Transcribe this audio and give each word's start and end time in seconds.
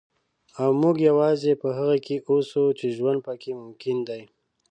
او 0.61 0.69
موږ 0.81 0.95
یوازې 1.09 1.53
په 1.61 1.69
هغه 1.77 1.97
کې 2.05 2.15
اوسو 2.29 2.63
چې 2.79 2.85
ژوند 2.97 3.19
پکې 3.27 3.51
ممکن 3.61 3.97
دی. 4.09 4.23